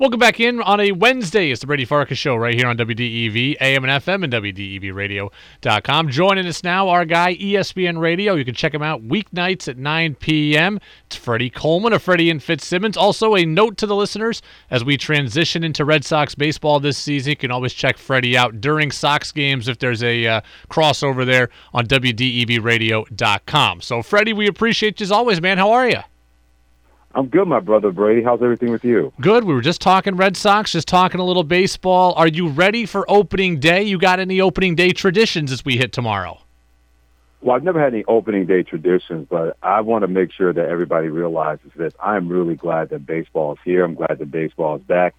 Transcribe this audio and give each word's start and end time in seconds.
Welcome 0.00 0.18
back 0.18 0.40
in 0.40 0.62
on 0.62 0.80
a 0.80 0.92
Wednesday. 0.92 1.50
It's 1.50 1.60
the 1.60 1.66
Brady 1.66 1.84
Farkas 1.84 2.16
Show 2.16 2.34
right 2.34 2.54
here 2.54 2.66
on 2.66 2.78
WDEV, 2.78 3.58
AM 3.60 3.84
and 3.84 4.02
FM, 4.02 4.24
and 4.24 4.32
WDEVradio.com. 4.32 6.08
Joining 6.08 6.46
us 6.46 6.64
now, 6.64 6.88
our 6.88 7.04
guy, 7.04 7.36
ESPN 7.36 7.98
Radio. 8.00 8.34
You 8.34 8.46
can 8.46 8.54
check 8.54 8.72
him 8.72 8.80
out 8.80 9.06
weeknights 9.06 9.68
at 9.68 9.76
9 9.76 10.14
p.m. 10.14 10.80
It's 11.04 11.16
Freddie 11.16 11.50
Coleman 11.50 11.92
of 11.92 12.02
Freddie 12.02 12.30
and 12.30 12.42
Fitzsimmons. 12.42 12.96
Also, 12.96 13.36
a 13.36 13.44
note 13.44 13.76
to 13.76 13.86
the 13.86 13.94
listeners 13.94 14.40
as 14.70 14.82
we 14.82 14.96
transition 14.96 15.62
into 15.62 15.84
Red 15.84 16.06
Sox 16.06 16.34
baseball 16.34 16.80
this 16.80 16.96
season, 16.96 17.32
you 17.32 17.36
can 17.36 17.50
always 17.50 17.74
check 17.74 17.98
Freddie 17.98 18.38
out 18.38 18.62
during 18.62 18.90
Sox 18.90 19.30
games 19.32 19.68
if 19.68 19.80
there's 19.80 20.02
a 20.02 20.26
uh, 20.26 20.40
crossover 20.70 21.26
there 21.26 21.50
on 21.74 21.86
WDEVradio.com. 21.86 23.82
So, 23.82 24.02
Freddie, 24.02 24.32
we 24.32 24.46
appreciate 24.46 24.98
you 24.98 25.04
as 25.04 25.12
always, 25.12 25.42
man. 25.42 25.58
How 25.58 25.72
are 25.72 25.86
you? 25.86 26.00
I'm 27.12 27.26
good, 27.26 27.48
my 27.48 27.58
brother 27.58 27.90
Brady. 27.90 28.22
How's 28.22 28.40
everything 28.40 28.70
with 28.70 28.84
you? 28.84 29.12
Good. 29.20 29.42
We 29.44 29.52
were 29.52 29.60
just 29.60 29.80
talking 29.80 30.14
Red 30.14 30.36
Sox, 30.36 30.70
just 30.70 30.86
talking 30.86 31.20
a 31.20 31.24
little 31.24 31.42
baseball. 31.42 32.12
Are 32.14 32.28
you 32.28 32.48
ready 32.48 32.86
for 32.86 33.04
opening 33.10 33.58
day? 33.58 33.82
You 33.82 33.98
got 33.98 34.20
any 34.20 34.40
opening 34.40 34.76
day 34.76 34.92
traditions 34.92 35.50
as 35.50 35.64
we 35.64 35.76
hit 35.76 35.92
tomorrow? 35.92 36.40
Well, 37.42 37.56
I've 37.56 37.64
never 37.64 37.82
had 37.82 37.94
any 37.94 38.04
opening 38.06 38.46
day 38.46 38.62
traditions, 38.62 39.26
but 39.28 39.56
I 39.62 39.80
want 39.80 40.02
to 40.02 40.08
make 40.08 40.30
sure 40.30 40.52
that 40.52 40.68
everybody 40.68 41.08
realizes 41.08 41.72
that 41.76 41.94
I'm 42.00 42.28
really 42.28 42.54
glad 42.54 42.90
that 42.90 43.06
baseball 43.06 43.54
is 43.54 43.58
here. 43.64 43.84
I'm 43.84 43.94
glad 43.94 44.18
that 44.18 44.30
baseball 44.30 44.76
is 44.76 44.82
back. 44.82 45.14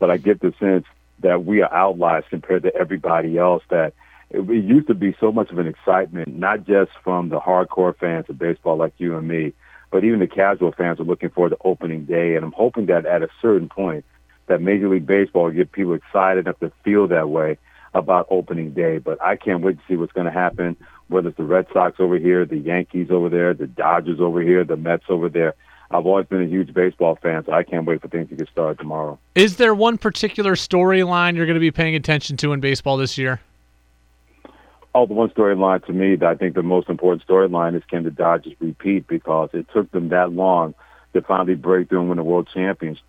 But 0.00 0.10
I 0.10 0.16
get 0.16 0.40
the 0.40 0.52
sense 0.58 0.86
that 1.20 1.44
we 1.44 1.62
are 1.62 1.72
outliers 1.72 2.24
compared 2.30 2.64
to 2.64 2.74
everybody 2.74 3.38
else 3.38 3.62
that 3.68 3.92
it, 4.30 4.40
it 4.40 4.64
used 4.64 4.88
to 4.88 4.94
be 4.94 5.14
so 5.20 5.30
much 5.30 5.50
of 5.50 5.58
an 5.58 5.68
excitement, 5.68 6.36
not 6.36 6.66
just 6.66 6.90
from 7.04 7.28
the 7.28 7.38
hardcore 7.38 7.96
fans 7.96 8.26
of 8.28 8.38
baseball 8.38 8.76
like 8.76 8.94
you 8.98 9.16
and 9.16 9.28
me, 9.28 9.52
but 9.90 10.04
even 10.04 10.20
the 10.20 10.26
casual 10.26 10.72
fans 10.72 11.00
are 11.00 11.04
looking 11.04 11.30
forward 11.30 11.50
to 11.50 11.58
opening 11.64 12.04
day, 12.04 12.36
and 12.36 12.44
I'm 12.44 12.52
hoping 12.52 12.86
that 12.86 13.06
at 13.06 13.22
a 13.22 13.28
certain 13.40 13.68
point, 13.68 14.04
that 14.46 14.60
Major 14.60 14.88
League 14.88 15.06
Baseball 15.06 15.44
will 15.44 15.50
get 15.52 15.72
people 15.72 15.94
excited 15.94 16.46
enough 16.46 16.58
to 16.60 16.72
feel 16.84 17.08
that 17.08 17.28
way 17.28 17.58
about 17.94 18.26
opening 18.30 18.72
day. 18.72 18.98
But 18.98 19.22
I 19.22 19.36
can't 19.36 19.62
wait 19.62 19.78
to 19.78 19.82
see 19.88 19.96
what's 19.96 20.12
going 20.12 20.26
to 20.26 20.32
happen, 20.32 20.76
whether 21.08 21.28
it's 21.28 21.36
the 21.36 21.44
Red 21.44 21.66
Sox 21.72 21.96
over 21.98 22.18
here, 22.18 22.44
the 22.44 22.58
Yankees 22.58 23.10
over 23.10 23.28
there, 23.28 23.54
the 23.54 23.66
Dodgers 23.66 24.20
over 24.20 24.40
here, 24.40 24.64
the 24.64 24.76
Mets 24.76 25.04
over 25.08 25.28
there. 25.28 25.54
I've 25.90 26.04
always 26.04 26.26
been 26.26 26.42
a 26.42 26.46
huge 26.46 26.74
baseball 26.74 27.16
fan, 27.22 27.44
so 27.46 27.52
I 27.52 27.62
can't 27.62 27.86
wait 27.86 28.02
for 28.02 28.08
things 28.08 28.28
to 28.28 28.36
get 28.36 28.48
started 28.48 28.78
tomorrow. 28.78 29.18
Is 29.34 29.56
there 29.56 29.74
one 29.74 29.96
particular 29.96 30.54
storyline 30.54 31.34
you're 31.34 31.46
going 31.46 31.54
to 31.54 31.60
be 31.60 31.70
paying 31.70 31.94
attention 31.94 32.36
to 32.38 32.52
in 32.52 32.60
baseball 32.60 32.98
this 32.98 33.16
year? 33.16 33.40
Oh, 34.94 35.06
the 35.06 35.14
one 35.14 35.30
storyline 35.30 35.84
to 35.86 35.92
me 35.92 36.16
that 36.16 36.28
I 36.28 36.34
think 36.34 36.54
the 36.54 36.62
most 36.62 36.88
important 36.88 37.26
storyline 37.26 37.76
is 37.76 37.82
can 37.88 38.04
the 38.04 38.10
Dodgers 38.10 38.54
repeat 38.58 39.06
because 39.06 39.50
it 39.52 39.66
took 39.72 39.90
them 39.92 40.08
that 40.08 40.32
long 40.32 40.74
to 41.12 41.22
finally 41.22 41.54
break 41.54 41.88
through 41.88 42.00
and 42.00 42.08
win 42.08 42.18
a 42.18 42.24
world 42.24 42.48
championship 42.52 43.04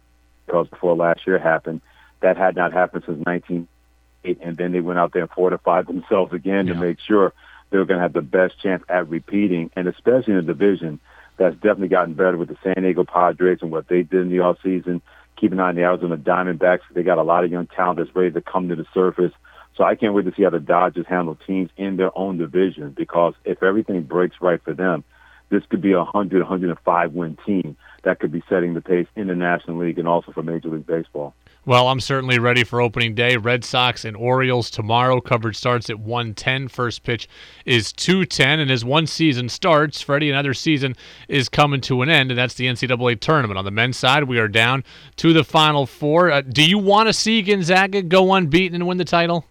because 0.46 0.68
before 0.68 0.96
last 0.96 1.22
year 1.28 1.38
happened, 1.38 1.82
that 2.22 2.38
had 2.38 2.56
not 2.56 2.74
happened 2.74 3.04
since 3.06 3.24
1988, 3.26 4.40
and 4.42 4.58
then 4.58 4.72
they 4.72 4.82
went 4.82 5.00
out 5.00 5.14
there 5.14 5.22
and 5.22 5.32
fortified 5.32 5.88
themselves 5.88 6.34
again 6.34 6.68
yeah. 6.68 6.74
to 6.74 6.80
make 6.80 7.00
sure 7.00 7.34
they 7.70 7.78
were 7.78 7.86
going 7.86 8.00
to 8.00 8.04
have 8.04 8.14
the 8.14 8.22
best 8.22 8.60
chance 8.62 8.84
at 8.90 9.10
repeating, 9.10 9.70
and 9.76 9.88
especially 9.88 10.34
in 10.34 10.40
a 10.40 10.44
division 10.44 11.00
that's 11.38 11.56
definitely 11.56 11.88
gotten 11.88 12.16
better 12.16 12.38
with 12.38 12.50
the 12.50 12.58
San 12.64 12.84
Diego 12.84 13.06
Padres 13.06 13.60
and 13.62 13.72
what 13.72 13.88
they 13.88 14.04
did 14.04 14.22
in 14.22 14.30
the 14.30 14.38
offseason. 14.38 15.02
Keep 15.38 15.54
an 15.54 15.60
eye 15.60 15.70
on 15.70 15.76
the 15.76 15.84
Arizona 15.84 16.18
Diamondbacks. 16.18 16.82
They 16.92 17.04
got 17.04 17.18
a 17.18 17.24
lot 17.24 17.46
of 17.46 17.52
young 17.52 17.68
talent 17.68 18.00
that's 18.00 18.14
ready 18.14 18.32
to 18.32 18.42
come 18.42 18.68
to 18.70 18.76
the 18.76 18.86
surface. 18.94 19.32
So 19.80 19.86
I 19.86 19.96
can't 19.96 20.14
wait 20.14 20.26
to 20.26 20.34
see 20.36 20.44
how 20.44 20.50
the 20.50 20.60
Dodgers 20.60 21.06
handle 21.08 21.38
teams 21.48 21.70
in 21.78 21.96
their 21.96 22.12
own 22.18 22.38
division 22.38 22.92
because 22.92 23.34
if 23.46 23.64
everything 23.64 24.04
breaks 24.04 24.36
right 24.42 24.62
for 24.62 24.74
them, 24.74 25.06
this 25.48 25.64
could 25.70 25.82
be 25.82 25.94
a 25.94 26.00
100, 26.00 26.42
105 26.42 27.14
win 27.14 27.38
team 27.46 27.78
that 28.04 28.20
could 28.20 28.30
be 28.30 28.44
setting 28.50 28.74
the 28.74 28.82
pace 28.82 29.08
in 29.16 29.28
the 29.28 29.36
National 29.36 29.78
League 29.78 29.98
and 29.98 30.06
also 30.06 30.34
for 30.34 30.44
Major 30.44 30.68
League 30.68 30.86
Baseball. 30.86 31.34
Well, 31.66 31.88
I'm 31.88 32.02
certainly 32.02 32.40
ready 32.40 32.66
for 32.66 32.82
opening 32.82 33.16
day. 33.16 33.38
Red 33.38 33.64
Sox 33.64 34.04
and 34.04 34.18
Orioles 34.18 34.70
tomorrow. 34.70 35.22
Coverage 35.22 35.56
starts 35.56 35.90
at 35.90 35.98
110. 35.98 36.68
First 36.68 37.04
pitch 37.04 37.30
is 37.66 37.94
210. 37.94 38.60
And 38.60 38.70
as 38.70 38.84
one 38.84 39.08
season 39.08 39.48
starts, 39.48 40.02
Freddie, 40.02 40.30
another 40.30 40.54
season 40.54 40.94
is 41.30 41.48
coming 41.48 41.80
to 41.82 42.02
an 42.02 42.10
end, 42.10 42.32
and 42.32 42.38
that's 42.38 42.56
the 42.56 42.66
NCAA 42.66 43.22
tournament. 43.22 43.58
On 43.58 43.64
the 43.64 43.72
men's 43.72 43.98
side, 43.98 44.26
we 44.26 44.40
are 44.40 44.50
down 44.50 44.84
to 45.18 45.32
the 45.32 45.46
Final 45.46 45.86
Four. 45.86 46.32
Uh, 46.32 46.42
do 46.42 46.68
you 46.68 46.78
want 46.78 47.08
to 47.08 47.14
see 47.14 47.42
Gonzaga 47.42 48.02
go 48.02 48.34
unbeaten 48.34 48.76
and 48.76 48.86
win 48.86 48.98
the 48.98 49.06
title? 49.06 49.46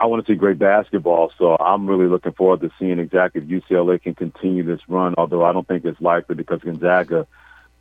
I 0.00 0.06
want 0.06 0.24
to 0.24 0.32
see 0.32 0.36
great 0.36 0.58
basketball, 0.58 1.30
so 1.36 1.58
I'm 1.60 1.86
really 1.86 2.06
looking 2.06 2.32
forward 2.32 2.62
to 2.62 2.70
seeing 2.78 2.98
exactly 2.98 3.42
if 3.42 3.48
UCLA 3.48 4.02
can 4.02 4.14
continue 4.14 4.62
this 4.64 4.80
run. 4.88 5.14
Although 5.18 5.44
I 5.44 5.52
don't 5.52 5.68
think 5.68 5.84
it's 5.84 6.00
likely 6.00 6.36
because 6.36 6.62
Gonzaga, 6.62 7.26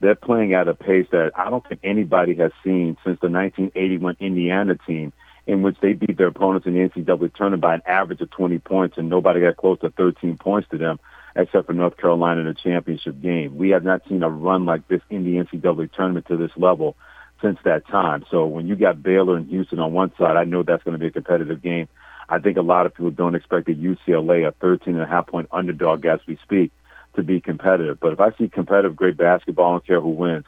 they're 0.01 0.15
playing 0.15 0.53
at 0.53 0.67
a 0.67 0.73
pace 0.73 1.07
that 1.13 1.31
I 1.33 1.49
don't 1.49 1.65
think 1.65 1.79
anybody 1.81 2.35
has 2.35 2.51
seen 2.61 2.97
since 3.05 3.21
the 3.21 3.29
1981 3.29 4.17
Indiana 4.19 4.75
team, 4.85 5.13
in 5.47 5.61
which 5.61 5.77
they 5.81 5.93
beat 5.93 6.17
their 6.17 6.27
opponents 6.27 6.67
in 6.67 6.73
the 6.73 6.89
NCAA 6.89 7.33
tournament 7.33 7.61
by 7.61 7.75
an 7.75 7.83
average 7.85 8.19
of 8.19 8.29
20 8.31 8.59
points, 8.59 8.97
and 8.97 9.07
nobody 9.07 9.39
got 9.39 9.55
close 9.55 9.79
to 9.79 9.89
13 9.89 10.37
points 10.37 10.67
to 10.71 10.77
them 10.77 10.99
except 11.37 11.67
for 11.67 11.73
North 11.73 11.95
Carolina 11.95 12.41
in 12.41 12.47
the 12.47 12.53
championship 12.53 13.21
game. 13.21 13.57
We 13.57 13.69
have 13.69 13.85
not 13.85 14.01
seen 14.09 14.23
a 14.23 14.29
run 14.29 14.65
like 14.65 14.85
this 14.89 15.01
in 15.09 15.23
the 15.23 15.41
NCAA 15.41 15.93
tournament 15.93 16.27
to 16.27 16.35
this 16.35 16.51
level 16.57 16.97
since 17.41 17.59
that 17.63 17.87
time. 17.87 18.25
So 18.29 18.45
when 18.45 18.67
you 18.67 18.75
got 18.75 19.01
Baylor 19.01 19.37
and 19.37 19.47
Houston 19.47 19.79
on 19.79 19.93
one 19.93 20.11
side, 20.17 20.35
I 20.35 20.43
know 20.43 20.63
that's 20.63 20.83
going 20.83 20.93
to 20.93 20.99
be 20.99 21.07
a 21.07 21.11
competitive 21.11 21.61
game. 21.61 21.87
I 22.29 22.39
think 22.39 22.57
a 22.57 22.61
lot 22.61 22.85
of 22.85 22.93
people 22.93 23.11
don't 23.11 23.35
expect 23.35 23.65
the 23.65 23.75
UCLA, 23.75 24.47
a 24.47 24.51
13 24.51 24.93
and 24.93 25.03
a 25.03 25.07
half 25.07 25.27
point 25.27 25.49
underdog 25.51 26.05
as 26.05 26.19
we 26.27 26.37
speak, 26.43 26.71
to 27.15 27.23
be 27.23 27.41
competitive. 27.41 27.99
But 27.99 28.13
if 28.13 28.19
I 28.19 28.31
see 28.37 28.47
competitive, 28.47 28.95
great 28.95 29.17
basketball, 29.17 29.69
I 29.69 29.73
don't 29.73 29.87
care 29.87 29.99
who 30.01 30.09
wins. 30.09 30.45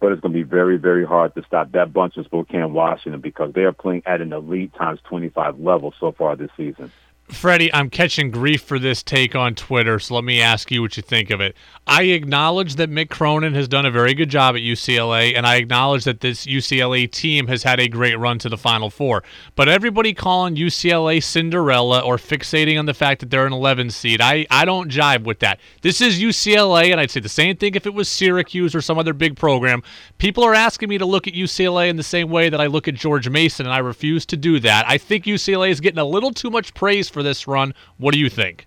But 0.00 0.12
it's 0.12 0.20
going 0.20 0.32
to 0.32 0.38
be 0.38 0.44
very, 0.44 0.76
very 0.76 1.04
hard 1.04 1.34
to 1.34 1.42
stop 1.44 1.72
that 1.72 1.92
bunch 1.92 2.16
of 2.16 2.26
Spokane, 2.26 2.72
Washington, 2.72 3.20
because 3.20 3.52
they 3.52 3.62
are 3.62 3.72
playing 3.72 4.02
at 4.06 4.20
an 4.20 4.32
elite 4.32 4.74
times 4.74 5.00
25 5.04 5.58
level 5.58 5.92
so 5.98 6.12
far 6.12 6.36
this 6.36 6.50
season. 6.56 6.92
Freddie, 7.34 7.72
I'm 7.74 7.90
catching 7.90 8.30
grief 8.30 8.62
for 8.62 8.78
this 8.78 9.02
take 9.02 9.34
on 9.34 9.54
Twitter, 9.54 9.98
so 9.98 10.14
let 10.14 10.24
me 10.24 10.40
ask 10.40 10.70
you 10.70 10.80
what 10.80 10.96
you 10.96 11.02
think 11.02 11.30
of 11.30 11.40
it. 11.40 11.54
I 11.86 12.04
acknowledge 12.04 12.76
that 12.76 12.90
Mick 12.90 13.10
Cronin 13.10 13.52
has 13.54 13.68
done 13.68 13.84
a 13.84 13.90
very 13.90 14.14
good 14.14 14.30
job 14.30 14.54
at 14.54 14.62
UCLA, 14.62 15.36
and 15.36 15.46
I 15.46 15.56
acknowledge 15.56 16.04
that 16.04 16.20
this 16.20 16.46
UCLA 16.46 17.10
team 17.10 17.48
has 17.48 17.62
had 17.62 17.78
a 17.78 17.88
great 17.88 18.18
run 18.18 18.38
to 18.38 18.48
the 18.48 18.56
Final 18.56 18.88
Four. 18.88 19.22
But 19.54 19.68
everybody 19.68 20.14
calling 20.14 20.56
UCLA 20.56 21.22
Cinderella 21.22 22.00
or 22.00 22.16
fixating 22.16 22.78
on 22.78 22.86
the 22.86 22.94
fact 22.94 23.20
that 23.20 23.30
they're 23.30 23.46
an 23.46 23.52
11 23.52 23.90
seed, 23.90 24.20
I, 24.22 24.46
I 24.50 24.64
don't 24.64 24.90
jive 24.90 25.24
with 25.24 25.40
that. 25.40 25.60
This 25.82 26.00
is 26.00 26.20
UCLA, 26.20 26.90
and 26.90 27.00
I'd 27.00 27.10
say 27.10 27.20
the 27.20 27.28
same 27.28 27.56
thing 27.56 27.74
if 27.74 27.86
it 27.86 27.92
was 27.92 28.08
Syracuse 28.08 28.74
or 28.74 28.80
some 28.80 28.98
other 28.98 29.12
big 29.12 29.36
program. 29.36 29.82
People 30.18 30.44
are 30.44 30.54
asking 30.54 30.88
me 30.88 30.96
to 30.98 31.04
look 31.04 31.26
at 31.26 31.34
UCLA 31.34 31.90
in 31.90 31.96
the 31.96 32.02
same 32.02 32.30
way 32.30 32.48
that 32.48 32.60
I 32.60 32.66
look 32.66 32.88
at 32.88 32.94
George 32.94 33.28
Mason, 33.28 33.66
and 33.66 33.74
I 33.74 33.78
refuse 33.78 34.24
to 34.26 34.36
do 34.36 34.60
that. 34.60 34.88
I 34.88 34.96
think 34.96 35.24
UCLA 35.24 35.70
is 35.70 35.80
getting 35.80 35.98
a 35.98 36.04
little 36.04 36.30
too 36.30 36.50
much 36.50 36.72
praise 36.74 37.08
for 37.08 37.22
this 37.24 37.48
run. 37.48 37.74
What 37.98 38.14
do 38.14 38.20
you 38.20 38.30
think? 38.30 38.66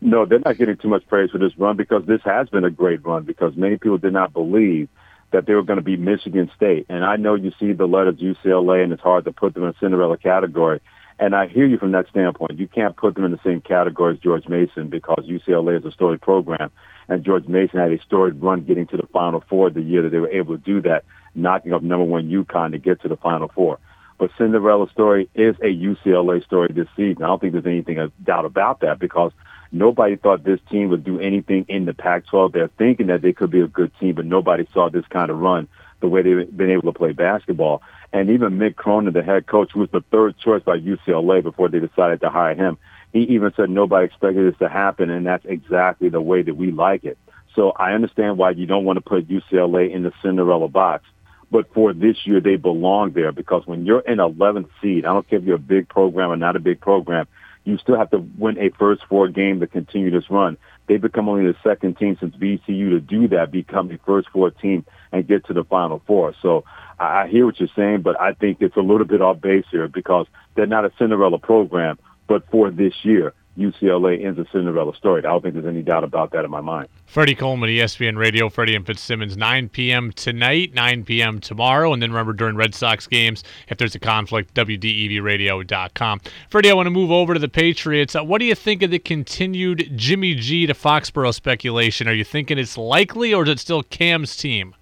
No, 0.00 0.26
they're 0.26 0.38
not 0.38 0.58
getting 0.58 0.76
too 0.76 0.88
much 0.88 1.06
praise 1.08 1.30
for 1.30 1.38
this 1.38 1.56
run 1.58 1.76
because 1.76 2.04
this 2.06 2.20
has 2.24 2.48
been 2.48 2.64
a 2.64 2.70
great 2.70 3.04
run 3.04 3.24
because 3.24 3.56
many 3.56 3.76
people 3.76 3.98
did 3.98 4.12
not 4.12 4.32
believe 4.32 4.88
that 5.32 5.46
they 5.46 5.54
were 5.54 5.62
going 5.62 5.78
to 5.78 5.84
be 5.84 5.96
Michigan 5.96 6.50
State. 6.56 6.86
And 6.88 7.04
I 7.04 7.16
know 7.16 7.34
you 7.34 7.52
see 7.58 7.72
the 7.72 7.86
letters 7.86 8.16
UCLA 8.16 8.82
and 8.82 8.92
it's 8.92 9.02
hard 9.02 9.24
to 9.24 9.32
put 9.32 9.54
them 9.54 9.64
in 9.64 9.70
a 9.70 9.74
Cinderella 9.80 10.16
category. 10.16 10.80
And 11.18 11.34
I 11.34 11.48
hear 11.48 11.66
you 11.66 11.78
from 11.78 11.92
that 11.92 12.08
standpoint. 12.08 12.58
You 12.58 12.68
can't 12.68 12.96
put 12.96 13.16
them 13.16 13.24
in 13.24 13.32
the 13.32 13.40
same 13.44 13.60
category 13.60 14.14
as 14.14 14.20
George 14.20 14.46
Mason 14.48 14.88
because 14.88 15.24
UCLA 15.26 15.78
is 15.78 15.84
a 15.84 15.90
storied 15.90 16.20
program. 16.20 16.70
And 17.08 17.24
George 17.24 17.46
Mason 17.48 17.80
had 17.80 17.92
a 17.92 18.00
storied 18.02 18.40
run 18.40 18.62
getting 18.64 18.86
to 18.88 18.96
the 18.96 19.06
Final 19.12 19.42
Four 19.48 19.70
the 19.70 19.82
year 19.82 20.02
that 20.02 20.10
they 20.10 20.18
were 20.18 20.30
able 20.30 20.56
to 20.56 20.62
do 20.62 20.80
that, 20.82 21.04
knocking 21.34 21.72
up 21.72 21.82
number 21.82 22.04
one 22.04 22.30
UConn 22.30 22.70
to 22.70 22.78
get 22.78 23.02
to 23.02 23.08
the 23.08 23.16
Final 23.16 23.48
Four. 23.48 23.78
But 24.18 24.30
Cinderella 24.36 24.90
story 24.90 25.30
is 25.34 25.54
a 25.60 25.66
UCLA 25.66 26.44
story 26.44 26.70
this 26.72 26.88
season. 26.96 27.22
I 27.22 27.28
don't 27.28 27.40
think 27.40 27.52
there's 27.52 27.66
anything 27.66 27.98
a 27.98 28.08
doubt 28.24 28.44
about 28.44 28.80
that 28.80 28.98
because 28.98 29.32
nobody 29.70 30.16
thought 30.16 30.42
this 30.42 30.60
team 30.70 30.88
would 30.90 31.04
do 31.04 31.20
anything 31.20 31.66
in 31.68 31.84
the 31.84 31.94
Pac-12. 31.94 32.52
They're 32.52 32.68
thinking 32.68 33.06
that 33.06 33.22
they 33.22 33.32
could 33.32 33.50
be 33.50 33.60
a 33.60 33.68
good 33.68 33.92
team, 34.00 34.16
but 34.16 34.26
nobody 34.26 34.66
saw 34.72 34.90
this 34.90 35.06
kind 35.06 35.30
of 35.30 35.38
run 35.38 35.68
the 36.00 36.08
way 36.08 36.22
they've 36.22 36.56
been 36.56 36.70
able 36.70 36.92
to 36.92 36.98
play 36.98 37.12
basketball. 37.12 37.82
And 38.12 38.30
even 38.30 38.58
Mick 38.58 38.74
Cronin, 38.76 39.12
the 39.12 39.22
head 39.22 39.46
coach, 39.46 39.70
who 39.72 39.80
was 39.80 39.90
the 39.90 40.04
third 40.10 40.36
choice 40.38 40.62
by 40.62 40.78
UCLA 40.78 41.42
before 41.42 41.68
they 41.68 41.78
decided 41.78 42.20
to 42.22 42.30
hire 42.30 42.54
him, 42.54 42.76
he 43.12 43.20
even 43.20 43.52
said 43.56 43.70
nobody 43.70 44.06
expected 44.06 44.52
this 44.52 44.58
to 44.58 44.68
happen, 44.68 45.10
and 45.10 45.26
that's 45.26 45.44
exactly 45.46 46.08
the 46.08 46.20
way 46.20 46.42
that 46.42 46.54
we 46.54 46.70
like 46.70 47.04
it. 47.04 47.18
So 47.54 47.72
I 47.72 47.92
understand 47.92 48.38
why 48.38 48.50
you 48.50 48.66
don't 48.66 48.84
want 48.84 48.98
to 48.98 49.00
put 49.00 49.28
UCLA 49.28 49.92
in 49.92 50.02
the 50.02 50.12
Cinderella 50.22 50.68
box 50.68 51.04
but 51.50 51.72
for 51.72 51.92
this 51.92 52.16
year, 52.24 52.40
they 52.40 52.56
belong 52.56 53.12
there 53.12 53.32
because 53.32 53.66
when 53.66 53.86
you're 53.86 54.00
in 54.00 54.18
11th 54.18 54.68
seed, 54.82 55.04
I 55.04 55.12
don't 55.12 55.28
care 55.28 55.38
if 55.38 55.44
you're 55.44 55.56
a 55.56 55.58
big 55.58 55.88
program 55.88 56.30
or 56.30 56.36
not 56.36 56.56
a 56.56 56.60
big 56.60 56.80
program, 56.80 57.26
you 57.64 57.78
still 57.78 57.98
have 57.98 58.10
to 58.10 58.18
win 58.38 58.58
a 58.58 58.70
first 58.78 59.02
four 59.08 59.28
game 59.28 59.60
to 59.60 59.66
continue 59.66 60.10
this 60.10 60.30
run. 60.30 60.56
They 60.88 60.96
become 60.96 61.28
only 61.28 61.50
the 61.50 61.56
second 61.62 61.98
team 61.98 62.16
since 62.18 62.34
VCU 62.36 62.90
to 62.90 63.00
do 63.00 63.28
that, 63.28 63.50
become 63.50 63.88
the 63.88 63.98
first 64.06 64.28
four 64.30 64.50
team 64.50 64.86
and 65.12 65.26
get 65.26 65.46
to 65.46 65.52
the 65.52 65.64
final 65.64 66.02
four. 66.06 66.34
So 66.40 66.64
I 66.98 67.28
hear 67.28 67.44
what 67.44 67.60
you're 67.60 67.68
saying, 67.76 68.02
but 68.02 68.18
I 68.20 68.32
think 68.32 68.58
it's 68.60 68.76
a 68.76 68.80
little 68.80 69.06
bit 69.06 69.20
off 69.20 69.40
base 69.40 69.66
here 69.70 69.88
because 69.88 70.26
they're 70.54 70.66
not 70.66 70.84
a 70.84 70.92
Cinderella 70.98 71.38
program. 71.38 71.98
But 72.26 72.50
for 72.50 72.70
this 72.70 72.94
year, 73.02 73.34
UCLA 73.58 74.24
ends 74.24 74.38
a 74.38 74.46
Cinderella 74.52 74.94
story. 74.94 75.20
I 75.20 75.28
don't 75.28 75.42
think 75.42 75.54
there's 75.54 75.66
any 75.66 75.82
doubt 75.82 76.04
about 76.04 76.30
that 76.32 76.44
in 76.44 76.50
my 76.50 76.60
mind. 76.60 76.88
Freddie 77.06 77.34
Coleman, 77.34 77.68
ESPN 77.70 78.16
Radio, 78.16 78.48
Freddie 78.48 78.76
and 78.76 78.86
Fitzsimmons, 78.86 79.36
9 79.36 79.68
p.m. 79.70 80.12
tonight, 80.12 80.74
9 80.74 81.04
p.m. 81.04 81.40
tomorrow, 81.40 81.92
and 81.92 82.00
then 82.00 82.10
remember 82.10 82.32
during 82.32 82.54
Red 82.54 82.74
Sox 82.74 83.06
games, 83.06 83.42
if 83.68 83.78
there's 83.78 83.94
a 83.94 83.98
conflict, 83.98 84.54
WDEVradio.com. 84.54 86.20
Freddie, 86.50 86.70
I 86.70 86.74
want 86.74 86.86
to 86.86 86.90
move 86.90 87.10
over 87.10 87.34
to 87.34 87.40
the 87.40 87.48
Patriots. 87.48 88.14
Uh, 88.14 88.22
what 88.22 88.38
do 88.38 88.44
you 88.44 88.54
think 88.54 88.82
of 88.82 88.90
the 88.90 88.98
continued 88.98 89.90
Jimmy 89.96 90.34
G 90.34 90.66
to 90.66 90.74
Foxborough 90.74 91.34
speculation? 91.34 92.08
Are 92.08 92.12
you 92.12 92.24
thinking 92.24 92.58
it's 92.58 92.78
likely, 92.78 93.34
or 93.34 93.42
is 93.44 93.50
it 93.50 93.58
still 93.58 93.82
Cam's 93.82 94.36
team? 94.36 94.74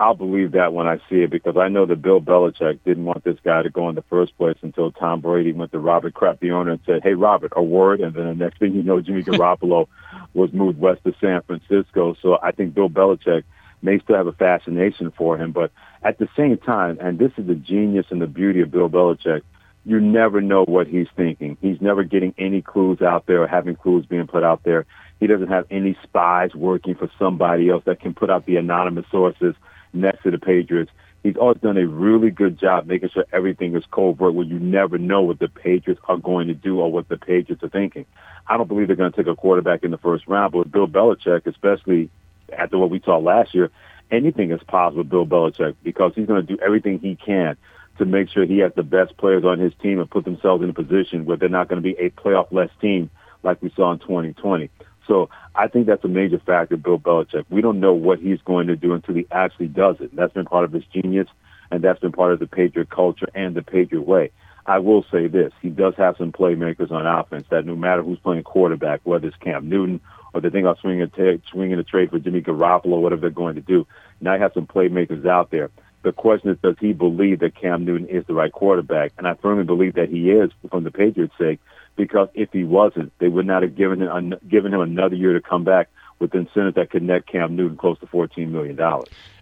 I'll 0.00 0.14
believe 0.14 0.52
that 0.52 0.72
when 0.72 0.86
I 0.86 0.98
see 1.10 1.22
it 1.22 1.30
because 1.30 1.56
I 1.56 1.68
know 1.68 1.84
that 1.86 2.02
Bill 2.02 2.20
Belichick 2.20 2.78
didn't 2.84 3.04
want 3.04 3.24
this 3.24 3.38
guy 3.44 3.62
to 3.62 3.70
go 3.70 3.88
in 3.88 3.96
the 3.96 4.02
first 4.02 4.36
place 4.38 4.56
until 4.62 4.92
Tom 4.92 5.20
Brady 5.20 5.52
went 5.52 5.72
to 5.72 5.80
Robert 5.80 6.14
Kraft, 6.14 6.40
the 6.40 6.52
owner, 6.52 6.72
and 6.72 6.80
said, 6.86 7.02
"Hey, 7.02 7.14
Robert, 7.14 7.52
a 7.56 7.62
word." 7.62 8.00
And 8.00 8.14
then 8.14 8.26
the 8.26 8.34
next 8.34 8.58
thing 8.58 8.74
you 8.74 8.84
know, 8.84 9.00
Jimmy 9.00 9.24
Garoppolo 9.24 9.88
was 10.34 10.52
moved 10.52 10.78
west 10.78 11.02
to 11.04 11.14
San 11.20 11.42
Francisco. 11.42 12.14
So 12.22 12.38
I 12.40 12.52
think 12.52 12.74
Bill 12.74 12.88
Belichick 12.88 13.42
may 13.82 13.98
still 13.98 14.16
have 14.16 14.28
a 14.28 14.32
fascination 14.32 15.10
for 15.16 15.36
him, 15.36 15.50
but 15.50 15.72
at 16.02 16.18
the 16.18 16.28
same 16.36 16.58
time, 16.58 16.98
and 17.00 17.18
this 17.18 17.32
is 17.36 17.46
the 17.46 17.54
genius 17.54 18.06
and 18.10 18.22
the 18.22 18.26
beauty 18.26 18.60
of 18.60 18.70
Bill 18.70 18.88
Belichick, 18.88 19.42
you 19.84 20.00
never 20.00 20.40
know 20.40 20.64
what 20.64 20.86
he's 20.86 21.06
thinking. 21.16 21.56
He's 21.60 21.80
never 21.80 22.04
getting 22.04 22.34
any 22.38 22.60
clues 22.60 23.00
out 23.00 23.26
there 23.26 23.42
or 23.42 23.46
having 23.46 23.74
clues 23.74 24.04
being 24.06 24.26
put 24.26 24.44
out 24.44 24.62
there. 24.62 24.86
He 25.18 25.26
doesn't 25.26 25.48
have 25.48 25.66
any 25.70 25.96
spies 26.02 26.54
working 26.54 26.94
for 26.94 27.10
somebody 27.18 27.70
else 27.70 27.84
that 27.86 28.00
can 28.00 28.14
put 28.14 28.30
out 28.30 28.46
the 28.46 28.56
anonymous 28.56 29.06
sources 29.10 29.54
next 29.92 30.22
to 30.22 30.30
the 30.30 30.38
Patriots. 30.38 30.90
He's 31.22 31.36
always 31.36 31.58
done 31.58 31.76
a 31.76 31.86
really 31.86 32.30
good 32.30 32.58
job 32.58 32.86
making 32.86 33.10
sure 33.10 33.24
everything 33.32 33.74
is 33.74 33.84
covert 33.90 34.34
where 34.34 34.46
you 34.46 34.58
never 34.58 34.98
know 34.98 35.22
what 35.22 35.40
the 35.40 35.48
Patriots 35.48 36.00
are 36.04 36.16
going 36.16 36.46
to 36.46 36.54
do 36.54 36.80
or 36.80 36.92
what 36.92 37.08
the 37.08 37.16
Patriots 37.16 37.62
are 37.62 37.68
thinking. 37.68 38.06
I 38.46 38.56
don't 38.56 38.68
believe 38.68 38.86
they're 38.86 38.96
going 38.96 39.12
to 39.12 39.16
take 39.16 39.26
a 39.26 39.36
quarterback 39.36 39.82
in 39.82 39.90
the 39.90 39.98
first 39.98 40.26
round, 40.28 40.52
but 40.52 40.58
with 40.58 40.72
Bill 40.72 40.86
Belichick, 40.86 41.46
especially 41.46 42.10
after 42.56 42.78
what 42.78 42.90
we 42.90 43.00
saw 43.04 43.18
last 43.18 43.54
year, 43.54 43.70
anything 44.10 44.52
is 44.52 44.62
possible 44.62 45.02
with 45.02 45.10
Bill 45.10 45.26
Belichick 45.26 45.74
because 45.82 46.12
he's 46.14 46.26
going 46.26 46.46
to 46.46 46.56
do 46.56 46.62
everything 46.64 46.98
he 47.00 47.16
can 47.16 47.56
to 47.98 48.04
make 48.04 48.30
sure 48.30 48.46
he 48.46 48.58
has 48.58 48.72
the 48.74 48.82
best 48.82 49.16
players 49.16 49.44
on 49.44 49.58
his 49.58 49.72
team 49.82 49.98
and 49.98 50.08
put 50.08 50.24
themselves 50.24 50.62
in 50.62 50.70
a 50.70 50.74
position 50.74 51.24
where 51.24 51.36
they're 51.36 51.48
not 51.48 51.68
going 51.68 51.82
to 51.82 51.86
be 51.86 51.98
a 51.98 52.10
playoff-less 52.10 52.70
team 52.80 53.10
like 53.42 53.60
we 53.60 53.70
saw 53.74 53.92
in 53.92 53.98
2020. 53.98 54.70
So 55.08 55.30
I 55.54 55.66
think 55.66 55.86
that's 55.86 56.04
a 56.04 56.08
major 56.08 56.38
factor, 56.38 56.76
Bill 56.76 56.98
Belichick. 56.98 57.46
We 57.50 57.62
don't 57.62 57.80
know 57.80 57.94
what 57.94 58.20
he's 58.20 58.40
going 58.42 58.68
to 58.68 58.76
do 58.76 58.92
until 58.92 59.14
he 59.14 59.26
actually 59.32 59.68
does 59.68 59.96
it. 60.00 60.14
That's 60.14 60.34
been 60.34 60.44
part 60.44 60.64
of 60.64 60.72
his 60.72 60.84
genius, 60.92 61.26
and 61.70 61.82
that's 61.82 61.98
been 61.98 62.12
part 62.12 62.32
of 62.32 62.38
the 62.38 62.46
Patriot 62.46 62.90
culture 62.90 63.26
and 63.34 63.56
the 63.56 63.62
Patriot 63.62 64.02
way. 64.02 64.30
I 64.66 64.78
will 64.78 65.04
say 65.10 65.28
this. 65.28 65.52
He 65.62 65.70
does 65.70 65.94
have 65.96 66.16
some 66.18 66.30
playmakers 66.30 66.90
on 66.90 67.06
offense 67.06 67.46
that 67.50 67.64
no 67.64 67.74
matter 67.74 68.02
who's 68.02 68.18
playing 68.18 68.42
quarterback, 68.42 69.00
whether 69.04 69.26
it's 69.26 69.36
Cam 69.38 69.68
Newton 69.70 70.00
or 70.34 70.42
they 70.42 70.50
think 70.50 70.64
about 70.64 70.78
swinging 70.80 71.02
a, 71.02 71.06
t- 71.06 71.40
a 71.72 71.82
trade 71.82 72.10
for 72.10 72.18
Jimmy 72.18 72.42
Garoppolo, 72.42 73.00
whatever 73.00 73.22
they're 73.22 73.30
going 73.30 73.54
to 73.54 73.62
do, 73.62 73.86
now 74.20 74.34
he 74.34 74.40
has 74.40 74.52
some 74.52 74.66
playmakers 74.66 75.26
out 75.26 75.50
there. 75.50 75.70
The 76.02 76.12
question 76.12 76.50
is, 76.50 76.58
does 76.62 76.76
he 76.78 76.92
believe 76.92 77.40
that 77.40 77.56
Cam 77.56 77.86
Newton 77.86 78.08
is 78.08 78.26
the 78.26 78.34
right 78.34 78.52
quarterback? 78.52 79.12
And 79.16 79.26
I 79.26 79.34
firmly 79.34 79.64
believe 79.64 79.94
that 79.94 80.10
he 80.10 80.30
is 80.30 80.50
from 80.70 80.84
the 80.84 80.90
Patriots' 80.90 81.32
sake 81.38 81.60
because 81.98 82.28
if 82.32 82.50
he 82.52 82.64
wasn't, 82.64 83.12
they 83.18 83.28
would 83.28 83.46
not 83.46 83.62
have 83.62 83.76
given 83.76 84.00
him, 84.00 84.34
given 84.48 84.72
him 84.72 84.80
another 84.80 85.16
year 85.16 85.34
to 85.34 85.40
come 85.42 85.64
back 85.64 85.90
with 86.18 86.34
incentives 86.34 86.76
that 86.76 86.90
could 86.90 87.02
net 87.02 87.26
Cam 87.26 87.54
Newton 87.54 87.76
close 87.76 87.98
to 87.98 88.06
$14 88.06 88.48
million. 88.48 88.78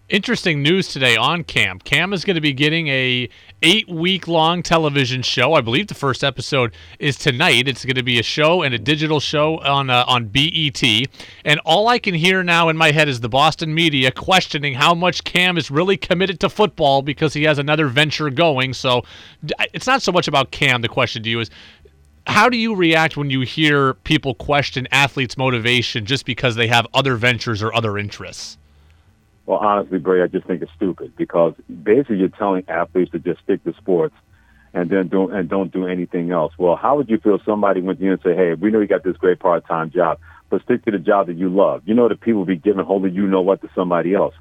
Interesting 0.09 0.63
news 0.63 0.87
today 0.87 1.17
on 1.17 1.43
Cam. 1.43 1.79
Cam 1.79 2.13
is 2.13 2.23
going 2.23 2.35
to 2.35 2.41
be 2.41 2.53
getting 2.53 2.87
a 2.87 3.27
eight 3.61 3.89
week 3.89 4.25
long 4.25 4.63
television 4.63 5.21
show. 5.21 5.53
I 5.53 5.59
believe 5.59 5.87
the 5.87 5.95
first 5.95 6.23
episode 6.23 6.73
is 6.97 7.17
tonight. 7.17 7.67
It's 7.67 7.83
going 7.83 7.97
to 7.97 8.03
be 8.03 8.17
a 8.17 8.23
show 8.23 8.61
and 8.61 8.73
a 8.73 8.77
digital 8.77 9.19
show 9.19 9.57
on 9.57 9.89
uh, 9.89 10.05
on 10.07 10.29
BET. 10.29 10.81
And 11.43 11.59
all 11.65 11.89
I 11.89 11.99
can 11.99 12.13
hear 12.13 12.41
now 12.41 12.69
in 12.69 12.77
my 12.77 12.91
head 12.91 13.09
is 13.09 13.19
the 13.19 13.27
Boston 13.27 13.73
media 13.73 14.09
questioning 14.09 14.75
how 14.75 14.95
much 14.95 15.25
Cam 15.25 15.57
is 15.57 15.69
really 15.69 15.97
committed 15.97 16.39
to 16.39 16.49
football 16.49 17.01
because 17.01 17.33
he 17.33 17.43
has 17.43 17.59
another 17.59 17.87
venture 17.87 18.29
going. 18.29 18.73
So 18.73 19.03
it's 19.73 19.87
not 19.87 20.01
so 20.01 20.13
much 20.13 20.29
about 20.29 20.51
Cam. 20.51 20.81
The 20.81 20.87
question 20.87 21.21
to 21.23 21.29
you 21.29 21.41
is 21.41 21.49
how 22.27 22.49
do 22.49 22.57
you 22.57 22.75
react 22.75 23.17
when 23.17 23.29
you 23.29 23.41
hear 23.41 23.93
people 23.95 24.35
question 24.35 24.87
athletes' 24.91 25.37
motivation 25.37 26.05
just 26.05 26.25
because 26.25 26.55
they 26.55 26.67
have 26.67 26.85
other 26.93 27.15
ventures 27.15 27.63
or 27.63 27.73
other 27.73 27.97
interests? 27.97 28.57
Well, 29.45 29.59
honestly, 29.59 29.97
Bray, 29.97 30.21
I 30.21 30.27
just 30.27 30.45
think 30.45 30.61
it's 30.61 30.71
stupid 30.75 31.15
because 31.15 31.53
basically 31.83 32.17
you're 32.17 32.27
telling 32.29 32.65
athletes 32.67 33.11
to 33.11 33.19
just 33.19 33.41
stick 33.41 33.63
to 33.63 33.73
sports 33.75 34.13
and 34.73 34.89
then 34.89 35.07
don't 35.07 35.33
and 35.33 35.49
don't 35.49 35.71
do 35.71 35.87
anything 35.87 36.31
else. 36.31 36.53
Well, 36.57 36.75
how 36.75 36.97
would 36.97 37.09
you 37.09 37.17
feel 37.17 37.35
if 37.35 37.43
somebody 37.45 37.81
went 37.81 37.99
to 37.99 38.05
you 38.05 38.11
and 38.11 38.21
say, 38.21 38.35
"Hey, 38.35 38.53
we 38.53 38.71
know 38.71 38.81
you 38.81 38.87
got 38.87 39.03
this 39.03 39.15
great 39.15 39.39
part-time 39.39 39.91
job, 39.91 40.19
but 40.49 40.61
stick 40.63 40.83
to 40.83 40.91
the 40.91 40.99
job 40.99 41.27
that 41.27 41.37
you 41.37 41.47
love." 41.47 41.83
You 41.85 41.93
know 41.93 42.09
that 42.09 42.19
people 42.19 42.43
be 42.43 42.57
giving 42.57 42.85
only 42.85 43.09
you 43.09 43.25
know 43.25 43.41
what 43.41 43.61
to 43.61 43.69
somebody 43.73 44.13
else. 44.13 44.35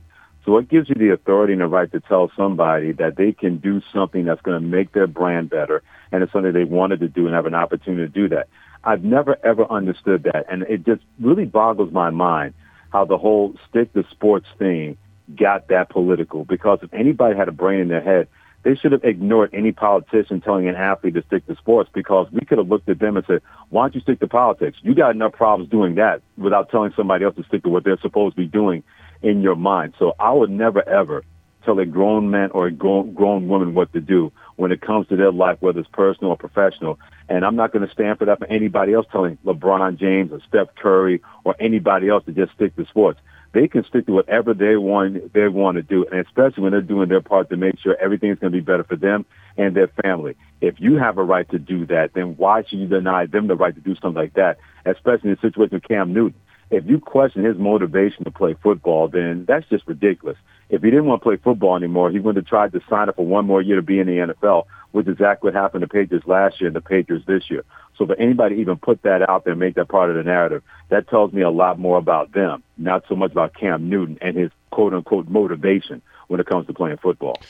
So 0.46 0.56
it 0.58 0.68
gives 0.68 0.88
you 0.88 0.94
the 0.94 1.12
authority 1.12 1.52
and 1.52 1.60
the 1.60 1.66
right 1.66 1.90
to 1.90 1.98
tell 1.98 2.30
somebody 2.36 2.92
that 2.92 3.16
they 3.16 3.32
can 3.32 3.56
do 3.56 3.82
something 3.92 4.24
that's 4.24 4.40
going 4.42 4.60
to 4.62 4.66
make 4.66 4.92
their 4.92 5.08
brand 5.08 5.50
better 5.50 5.82
and 6.12 6.22
it's 6.22 6.32
something 6.32 6.52
they 6.52 6.64
wanted 6.64 7.00
to 7.00 7.08
do 7.08 7.26
and 7.26 7.34
have 7.34 7.46
an 7.46 7.54
opportunity 7.54 8.06
to 8.06 8.08
do 8.08 8.28
that. 8.28 8.48
I've 8.84 9.02
never 9.02 9.36
ever 9.44 9.64
understood 9.70 10.22
that. 10.22 10.46
And 10.48 10.62
it 10.62 10.86
just 10.86 11.02
really 11.20 11.46
boggles 11.46 11.92
my 11.92 12.10
mind 12.10 12.54
how 12.92 13.04
the 13.04 13.18
whole 13.18 13.56
stick 13.68 13.92
to 13.94 14.04
sports 14.12 14.46
thing 14.56 14.96
got 15.34 15.66
that 15.68 15.90
political 15.90 16.44
because 16.44 16.78
if 16.82 16.94
anybody 16.94 17.36
had 17.36 17.48
a 17.48 17.52
brain 17.52 17.80
in 17.80 17.88
their 17.88 18.00
head, 18.00 18.28
they 18.62 18.76
should 18.76 18.92
have 18.92 19.04
ignored 19.04 19.50
any 19.52 19.72
politician 19.72 20.40
telling 20.40 20.68
an 20.68 20.76
athlete 20.76 21.14
to 21.14 21.22
stick 21.26 21.44
to 21.48 21.56
sports 21.56 21.90
because 21.92 22.28
we 22.30 22.40
could 22.40 22.58
have 22.58 22.68
looked 22.68 22.88
at 22.88 23.00
them 23.00 23.16
and 23.16 23.26
said, 23.26 23.42
why 23.70 23.84
don't 23.84 23.96
you 23.96 24.00
stick 24.00 24.20
to 24.20 24.28
politics? 24.28 24.78
You 24.82 24.94
got 24.94 25.12
enough 25.12 25.32
problems 25.32 25.70
doing 25.70 25.96
that 25.96 26.22
without 26.36 26.70
telling 26.70 26.92
somebody 26.96 27.24
else 27.24 27.34
to 27.36 27.44
stick 27.44 27.64
to 27.64 27.68
what 27.68 27.82
they're 27.82 27.98
supposed 28.00 28.36
to 28.36 28.42
be 28.42 28.48
doing 28.48 28.84
in 29.22 29.42
your 29.42 29.56
mind. 29.56 29.94
So 29.98 30.14
I 30.18 30.32
would 30.32 30.50
never 30.50 30.86
ever 30.88 31.24
tell 31.66 31.78
a 31.78 31.84
grown 31.84 32.30
man 32.30 32.50
or 32.52 32.68
a 32.68 32.70
grown, 32.70 33.12
grown 33.12 33.48
woman 33.48 33.74
what 33.74 33.92
to 33.92 34.00
do 34.00 34.32
when 34.54 34.72
it 34.72 34.80
comes 34.80 35.08
to 35.08 35.16
their 35.16 35.32
life, 35.32 35.58
whether 35.60 35.80
it's 35.80 35.88
personal 35.92 36.30
or 36.30 36.36
professional. 36.36 36.98
And 37.28 37.44
I'm 37.44 37.56
not 37.56 37.72
going 37.72 37.86
to 37.86 37.92
stand 37.92 38.18
for 38.18 38.24
that 38.26 38.38
for 38.38 38.46
anybody 38.46 38.94
else 38.94 39.06
telling 39.10 39.36
LeBron 39.44 39.98
James 39.98 40.32
or 40.32 40.40
Steph 40.48 40.74
Curry 40.76 41.20
or 41.44 41.56
anybody 41.58 42.08
else 42.08 42.24
to 42.26 42.32
just 42.32 42.52
stick 42.52 42.74
to 42.76 42.86
sports. 42.86 43.20
They 43.52 43.68
can 43.68 43.84
stick 43.84 44.06
to 44.06 44.12
whatever 44.12 44.54
they 44.54 44.76
want 44.76 45.32
they 45.32 45.48
want 45.48 45.76
to 45.76 45.82
do, 45.82 46.04
and 46.10 46.20
especially 46.20 46.62
when 46.62 46.72
they're 46.72 46.82
doing 46.82 47.08
their 47.08 47.22
part 47.22 47.48
to 47.48 47.56
make 47.56 47.78
sure 47.78 47.96
everything's 47.96 48.38
going 48.38 48.52
to 48.52 48.58
be 48.58 48.64
better 48.64 48.84
for 48.84 48.96
them 48.96 49.24
and 49.56 49.74
their 49.74 49.88
family. 50.02 50.36
If 50.60 50.74
you 50.78 50.96
have 50.96 51.16
a 51.16 51.22
right 51.22 51.48
to 51.50 51.58
do 51.58 51.86
that, 51.86 52.12
then 52.12 52.36
why 52.36 52.64
should 52.64 52.78
you 52.78 52.86
deny 52.86 53.24
them 53.26 53.46
the 53.46 53.56
right 53.56 53.74
to 53.74 53.80
do 53.80 53.94
something 53.94 54.20
like 54.20 54.34
that? 54.34 54.58
Especially 54.84 55.30
in 55.30 55.36
a 55.36 55.40
situation 55.40 55.70
with 55.72 55.84
Cam 55.84 56.12
Newton 56.12 56.38
if 56.70 56.84
you 56.86 56.98
question 56.98 57.44
his 57.44 57.56
motivation 57.56 58.24
to 58.24 58.30
play 58.30 58.54
football, 58.62 59.08
then 59.08 59.44
that's 59.46 59.68
just 59.68 59.86
ridiculous. 59.86 60.36
If 60.68 60.82
he 60.82 60.90
didn't 60.90 61.06
want 61.06 61.22
to 61.22 61.24
play 61.24 61.36
football 61.36 61.76
anymore, 61.76 62.10
he 62.10 62.18
would 62.18 62.36
have 62.36 62.46
tried 62.46 62.72
to 62.72 62.80
sign 62.90 63.08
up 63.08 63.16
for 63.16 63.26
one 63.26 63.46
more 63.46 63.62
year 63.62 63.76
to 63.76 63.82
be 63.82 64.00
in 64.00 64.08
the 64.08 64.34
NFL, 64.34 64.64
which 64.90 65.06
is 65.06 65.12
exactly 65.12 65.48
what 65.48 65.54
happened 65.54 65.82
to 65.82 65.88
Patriots 65.88 66.26
last 66.26 66.60
year 66.60 66.66
and 66.66 66.76
the 66.76 66.80
Patriots 66.80 67.24
this 67.26 67.48
year. 67.48 67.64
So 67.96 68.06
for 68.06 68.16
anybody 68.16 68.56
to 68.56 68.60
even 68.60 68.76
put 68.76 69.02
that 69.02 69.28
out 69.28 69.44
there 69.44 69.52
and 69.52 69.60
make 69.60 69.76
that 69.76 69.88
part 69.88 70.10
of 70.10 70.16
the 70.16 70.24
narrative, 70.24 70.62
that 70.88 71.08
tells 71.08 71.32
me 71.32 71.42
a 71.42 71.50
lot 71.50 71.78
more 71.78 71.98
about 71.98 72.32
them, 72.32 72.64
not 72.76 73.04
so 73.08 73.14
much 73.14 73.30
about 73.30 73.54
Cam 73.54 73.88
Newton 73.88 74.18
and 74.20 74.36
his 74.36 74.50
quote 74.70 74.92
unquote 74.92 75.28
motivation 75.28 76.02
when 76.26 76.40
it 76.40 76.46
comes 76.46 76.66
to 76.66 76.74
playing 76.74 76.98
football. 76.98 77.40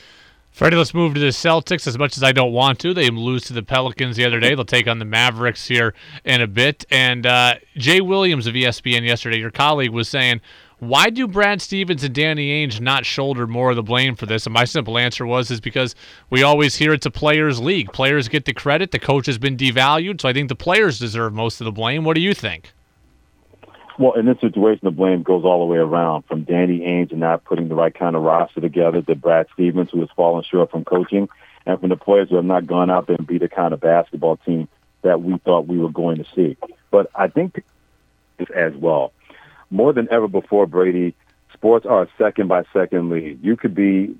Freddie, 0.57 0.75
let's 0.75 0.95
move 0.95 1.13
to 1.13 1.19
the 1.19 1.27
Celtics. 1.27 1.85
As 1.85 1.99
much 1.99 2.17
as 2.17 2.23
I 2.23 2.31
don't 2.31 2.51
want 2.51 2.79
to, 2.79 2.91
they 2.91 3.11
lose 3.11 3.43
to 3.43 3.53
the 3.53 3.61
Pelicans 3.61 4.15
the 4.15 4.25
other 4.25 4.39
day. 4.39 4.55
They'll 4.55 4.65
take 4.65 4.87
on 4.87 4.97
the 4.97 5.05
Mavericks 5.05 5.67
here 5.67 5.93
in 6.25 6.41
a 6.41 6.47
bit. 6.47 6.83
And 6.89 7.27
uh, 7.27 7.57
Jay 7.75 8.01
Williams 8.01 8.47
of 8.47 8.55
ESPN 8.55 9.05
yesterday, 9.05 9.37
your 9.37 9.51
colleague, 9.51 9.91
was 9.91 10.09
saying, 10.09 10.41
why 10.79 11.11
do 11.11 11.27
Brad 11.27 11.61
Stevens 11.61 12.03
and 12.03 12.15
Danny 12.15 12.65
Ainge 12.65 12.81
not 12.81 13.05
shoulder 13.05 13.45
more 13.45 13.69
of 13.69 13.75
the 13.75 13.83
blame 13.83 14.15
for 14.15 14.25
this? 14.25 14.47
And 14.47 14.53
my 14.55 14.65
simple 14.65 14.97
answer 14.97 15.27
was 15.27 15.51
is 15.51 15.61
because 15.61 15.93
we 16.31 16.41
always 16.41 16.75
hear 16.75 16.91
it's 16.91 17.05
a 17.05 17.11
players' 17.11 17.59
league. 17.59 17.93
Players 17.93 18.27
get 18.27 18.45
the 18.45 18.53
credit. 18.53 18.89
The 18.89 18.97
coach 18.97 19.27
has 19.27 19.37
been 19.37 19.57
devalued, 19.57 20.21
so 20.21 20.27
I 20.27 20.33
think 20.33 20.49
the 20.49 20.55
players 20.55 20.97
deserve 20.97 21.35
most 21.35 21.61
of 21.61 21.65
the 21.65 21.71
blame. 21.71 22.03
What 22.03 22.15
do 22.15 22.21
you 22.21 22.33
think? 22.33 22.73
Well, 23.99 24.13
in 24.13 24.25
this 24.27 24.39
situation, 24.39 24.81
the 24.83 24.91
blame 24.91 25.23
goes 25.23 25.43
all 25.43 25.59
the 25.59 25.65
way 25.65 25.79
around 25.79 26.23
from 26.25 26.43
Danny 26.43 26.81
Ainge 26.81 27.11
and 27.11 27.19
not 27.19 27.43
putting 27.43 27.67
the 27.67 27.75
right 27.75 27.93
kind 27.93 28.15
of 28.15 28.21
roster 28.21 28.61
together 28.61 29.01
to 29.01 29.15
Brad 29.15 29.47
Stevens, 29.53 29.89
who 29.91 30.01
has 30.01 30.09
fallen 30.15 30.43
short 30.43 30.69
from 30.69 30.85
coaching, 30.85 31.29
and 31.65 31.79
from 31.79 31.89
the 31.89 31.95
players 31.95 32.29
who 32.29 32.35
have 32.35 32.45
not 32.45 32.67
gone 32.67 32.91
out 32.91 33.07
there 33.07 33.15
and 33.15 33.25
be 33.25 33.39
the 33.39 33.49
kind 33.49 33.73
of 33.73 33.79
basketball 33.79 34.37
team 34.37 34.67
that 35.01 35.21
we 35.21 35.37
thought 35.39 35.67
we 35.67 35.79
were 35.79 35.89
going 35.89 36.17
to 36.17 36.25
see. 36.35 36.57
But 36.91 37.09
I 37.15 37.27
think 37.27 37.63
as 38.55 38.73
well, 38.75 39.13
more 39.71 39.93
than 39.93 40.07
ever 40.11 40.27
before, 40.27 40.67
Brady, 40.67 41.15
sports 41.53 41.85
are 41.87 42.03
a 42.03 42.07
second 42.19 42.47
by 42.47 42.63
second 42.73 43.09
lead. 43.09 43.43
You 43.43 43.57
could 43.57 43.73
be 43.73 44.15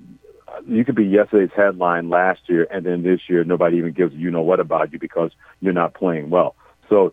you 0.66 0.84
could 0.84 0.96
be 0.96 1.04
yesterday's 1.04 1.54
headline 1.54 2.10
last 2.10 2.40
year, 2.48 2.66
and 2.70 2.84
then 2.84 3.02
this 3.02 3.20
year 3.28 3.44
nobody 3.44 3.76
even 3.76 3.92
gives 3.92 4.14
you 4.14 4.30
know 4.30 4.42
what 4.42 4.60
about 4.60 4.92
you 4.92 4.98
because 4.98 5.30
you're 5.60 5.72
not 5.72 5.94
playing 5.94 6.30
well. 6.30 6.56
So 6.88 7.12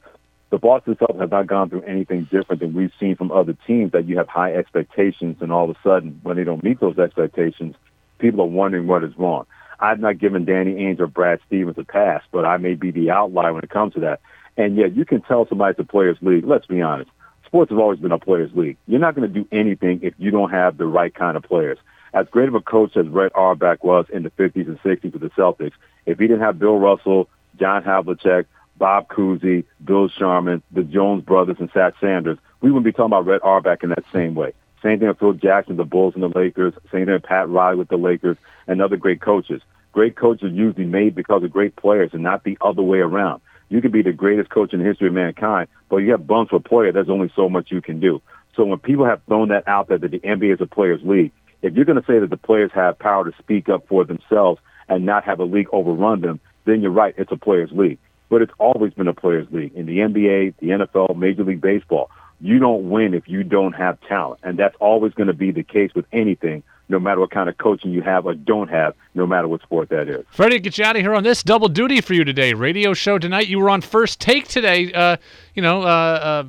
the 0.55 0.59
Boston 0.59 0.95
Celtics 0.95 1.19
have 1.19 1.31
not 1.31 1.47
gone 1.47 1.69
through 1.69 1.81
anything 1.81 2.29
different 2.31 2.61
than 2.61 2.73
we've 2.73 2.93
seen 2.97 3.17
from 3.17 3.29
other 3.29 3.57
teams 3.67 3.91
that 3.91 4.07
you 4.07 4.17
have 4.17 4.29
high 4.29 4.53
expectations 4.53 5.35
and 5.41 5.51
all 5.51 5.69
of 5.69 5.75
a 5.75 5.79
sudden 5.83 6.17
when 6.23 6.37
they 6.37 6.45
don't 6.45 6.63
meet 6.63 6.79
those 6.79 6.97
expectations, 6.97 7.75
people 8.19 8.39
are 8.39 8.47
wondering 8.47 8.87
what 8.87 9.03
is 9.03 9.11
wrong. 9.17 9.45
I've 9.81 9.99
not 9.99 10.17
given 10.17 10.45
Danny 10.45 10.75
Ainge 10.75 11.01
or 11.01 11.07
Brad 11.07 11.41
Stevens 11.45 11.77
a 11.77 11.83
pass, 11.83 12.23
but 12.31 12.45
I 12.45 12.55
may 12.55 12.75
be 12.75 12.91
the 12.91 13.11
outlier 13.11 13.53
when 13.53 13.65
it 13.65 13.69
comes 13.69 13.95
to 13.95 13.99
that. 13.99 14.21
And 14.55 14.77
yet, 14.77 14.95
you 14.95 15.03
can 15.03 15.19
tell 15.23 15.45
somebody's 15.45 15.77
a 15.77 15.83
players' 15.83 16.15
league. 16.21 16.45
Let's 16.45 16.67
be 16.67 16.81
honest. 16.81 17.11
Sports 17.45 17.71
has 17.71 17.77
always 17.77 17.99
been 17.99 18.13
a 18.13 18.17
players' 18.17 18.51
league. 18.53 18.77
You're 18.87 19.01
not 19.01 19.13
going 19.13 19.27
to 19.27 19.41
do 19.41 19.45
anything 19.51 19.99
if 20.03 20.13
you 20.17 20.31
don't 20.31 20.51
have 20.51 20.77
the 20.77 20.85
right 20.85 21.13
kind 21.13 21.35
of 21.35 21.43
players. 21.43 21.79
As 22.13 22.27
great 22.31 22.47
of 22.47 22.55
a 22.55 22.61
coach 22.61 22.95
as 22.95 23.09
Red 23.09 23.33
Auerbach 23.35 23.83
was 23.83 24.05
in 24.13 24.23
the 24.23 24.29
50s 24.29 24.67
and 24.67 24.79
60s 24.79 25.11
with 25.11 25.21
the 25.21 25.31
Celtics, 25.31 25.73
if 26.05 26.17
he 26.17 26.27
didn't 26.27 26.43
have 26.43 26.59
Bill 26.59 26.79
Russell, 26.79 27.27
John 27.59 27.83
Havlicek, 27.83 28.45
Bob 28.77 29.07
Cousy, 29.07 29.63
Bill 29.83 30.09
Sharman, 30.09 30.61
the 30.71 30.83
Jones 30.83 31.23
brothers, 31.23 31.57
and 31.59 31.71
Satch 31.71 31.93
Sanders, 31.99 32.37
we 32.61 32.71
wouldn't 32.71 32.85
be 32.85 32.91
talking 32.91 33.05
about 33.05 33.25
Red 33.25 33.41
Auerbach 33.43 33.83
in 33.83 33.89
that 33.89 34.03
same 34.11 34.35
way. 34.35 34.53
Same 34.83 34.99
thing 34.99 35.07
with 35.07 35.19
Phil 35.19 35.33
Jackson, 35.33 35.77
the 35.77 35.83
Bulls 35.83 36.13
and 36.13 36.23
the 36.23 36.27
Lakers. 36.27 36.73
Same 36.91 37.05
thing 37.05 37.13
with 37.13 37.23
Pat 37.23 37.49
Riley 37.49 37.77
with 37.77 37.87
the 37.87 37.97
Lakers 37.97 38.37
and 38.67 38.81
other 38.81 38.97
great 38.97 39.21
coaches. 39.21 39.61
Great 39.93 40.15
coaches 40.15 40.51
usually 40.53 40.85
made 40.85 41.15
because 41.15 41.43
of 41.43 41.51
great 41.51 41.75
players 41.75 42.09
and 42.13 42.21
not 42.21 42.43
the 42.43 42.57
other 42.61 42.81
way 42.81 42.99
around. 42.99 43.41
You 43.69 43.81
could 43.81 43.91
be 43.91 44.03
the 44.03 44.11
greatest 44.11 44.49
coach 44.49 44.73
in 44.73 44.79
the 44.79 44.85
history 44.85 45.07
of 45.07 45.13
mankind, 45.13 45.69
but 45.89 45.97
you 45.97 46.11
have 46.11 46.27
bumps 46.27 46.49
for 46.49 46.57
a 46.57 46.59
player. 46.59 46.91
There's 46.91 47.09
only 47.09 47.31
so 47.35 47.49
much 47.49 47.71
you 47.71 47.81
can 47.81 47.99
do. 47.99 48.21
So 48.55 48.63
when 48.65 48.79
people 48.79 49.05
have 49.05 49.21
thrown 49.27 49.49
that 49.49 49.67
out 49.67 49.87
there 49.87 49.97
that 49.97 50.11
the 50.11 50.19
NBA 50.19 50.53
is 50.53 50.61
a 50.61 50.65
players' 50.65 51.01
league, 51.03 51.31
if 51.61 51.73
you're 51.73 51.85
going 51.85 51.99
to 51.99 52.05
say 52.05 52.19
that 52.19 52.29
the 52.29 52.37
players 52.37 52.71
have 52.73 52.99
power 52.99 53.29
to 53.29 53.35
speak 53.39 53.69
up 53.69 53.87
for 53.87 54.03
themselves 54.03 54.61
and 54.87 55.05
not 55.05 55.23
have 55.23 55.39
a 55.39 55.45
league 55.45 55.69
overrun 55.71 56.21
them, 56.21 56.39
then 56.65 56.81
you're 56.81 56.91
right. 56.91 57.15
It's 57.17 57.31
a 57.31 57.37
players' 57.37 57.71
league. 57.71 57.97
But 58.29 58.41
it's 58.41 58.53
always 58.57 58.93
been 58.93 59.07
a 59.07 59.13
players' 59.13 59.47
league 59.51 59.73
in 59.75 59.85
the 59.85 59.99
NBA, 59.99 60.55
the 60.59 60.67
NFL, 60.67 61.15
Major 61.15 61.43
League 61.43 61.61
Baseball. 61.61 62.09
You 62.41 62.59
don't 62.59 62.89
win 62.89 63.13
if 63.13 63.27
you 63.27 63.43
don't 63.43 63.73
have 63.73 63.99
talent, 64.01 64.41
and 64.43 64.57
that's 64.57 64.75
always 64.79 65.13
going 65.13 65.27
to 65.27 65.33
be 65.33 65.51
the 65.51 65.63
case 65.63 65.91
with 65.95 66.05
anything. 66.11 66.63
No 66.87 66.99
matter 66.99 67.19
what 67.19 67.31
kind 67.31 67.49
of 67.49 67.57
coaching 67.57 67.89
you 67.89 68.03
have 68.03 68.27
or 68.27 68.35
don't 68.35 68.69
have, 68.69 68.93
no 69.15 69.25
matter 69.25 69.47
what 69.47 69.63
sport 69.63 69.89
that 69.89 70.07
is. 70.07 70.23
Freddie, 70.29 70.59
get 70.59 70.77
you 70.77 70.85
out 70.85 70.95
of 70.95 71.01
here 71.01 71.15
on 71.15 71.23
this 71.23 71.41
double 71.41 71.67
duty 71.67 71.99
for 71.99 72.13
you 72.13 72.23
today. 72.23 72.53
Radio 72.53 72.93
show 72.93 73.17
tonight. 73.17 73.47
You 73.47 73.57
were 73.57 73.71
on 73.71 73.81
first 73.81 74.21
take 74.21 74.47
today. 74.47 74.93
Uh, 74.93 75.17
you 75.55 75.63
know, 75.63 75.81
uh, 75.81 75.85
uh, 75.85 76.43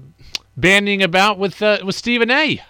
banding 0.57 1.03
about 1.03 1.39
with 1.39 1.63
uh, 1.63 1.79
with 1.85 1.95
Stephen 1.95 2.31
A. 2.31 2.61